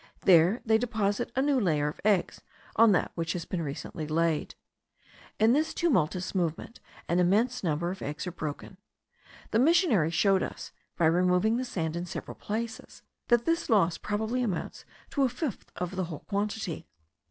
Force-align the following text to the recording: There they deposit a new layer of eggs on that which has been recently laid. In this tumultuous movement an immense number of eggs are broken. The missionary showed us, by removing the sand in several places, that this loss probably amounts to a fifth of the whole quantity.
There 0.21 0.61
they 0.65 0.79
deposit 0.79 1.31
a 1.35 1.43
new 1.43 1.59
layer 1.59 1.87
of 1.87 2.01
eggs 2.03 2.41
on 2.75 2.91
that 2.91 3.11
which 3.13 3.33
has 3.33 3.45
been 3.45 3.61
recently 3.61 4.07
laid. 4.07 4.55
In 5.37 5.53
this 5.53 5.75
tumultuous 5.75 6.33
movement 6.33 6.79
an 7.07 7.19
immense 7.19 7.63
number 7.63 7.91
of 7.91 8.01
eggs 8.01 8.25
are 8.25 8.31
broken. 8.31 8.77
The 9.51 9.59
missionary 9.59 10.09
showed 10.09 10.41
us, 10.41 10.71
by 10.97 11.05
removing 11.05 11.57
the 11.57 11.65
sand 11.65 11.95
in 11.95 12.07
several 12.07 12.33
places, 12.33 13.03
that 13.27 13.45
this 13.45 13.69
loss 13.69 13.99
probably 13.99 14.41
amounts 14.41 14.85
to 15.11 15.21
a 15.21 15.29
fifth 15.29 15.71
of 15.75 15.95
the 15.95 16.05
whole 16.05 16.21
quantity. 16.27 16.87